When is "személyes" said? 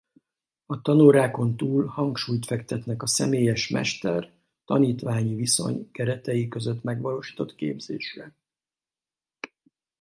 3.07-3.69